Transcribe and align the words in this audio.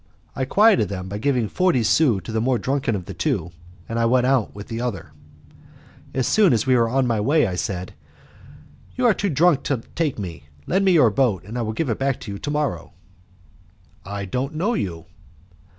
I 0.35 0.45
quieted 0.45 0.89
them 0.89 1.07
by 1.09 1.19
giving 1.19 1.47
forty 1.47 1.83
sous 1.83 2.23
to 2.23 2.31
the 2.31 2.41
more 2.41 2.57
drunken 2.57 2.95
of 2.95 3.05
the 3.05 3.13
two, 3.13 3.51
and 3.87 3.99
I 3.99 4.05
went 4.05 4.25
out 4.25 4.55
with 4.55 4.67
the 4.67 4.81
other. 4.81 5.11
As 6.15 6.25
soon 6.25 6.53
as 6.53 6.65
we 6.65 6.75
were 6.75 6.89
on 6.89 7.11
our 7.11 7.21
way, 7.21 7.45
I 7.45 7.53
said, 7.53 7.93
"You 8.95 9.05
are 9.05 9.13
too 9.13 9.29
drunk 9.29 9.61
to 9.65 9.83
take 9.93 10.17
me, 10.17 10.45
lend 10.65 10.85
me 10.85 10.93
your 10.93 11.11
boat, 11.11 11.43
and 11.43 11.55
I 11.55 11.61
will 11.61 11.73
give 11.73 11.87
it 11.87 11.91
you 11.91 11.95
back 11.97 12.19
to 12.41 12.49
morrow." 12.49 12.93
"I 14.03 14.25
don't 14.25 14.55
know 14.55 14.73
you." 14.73 15.05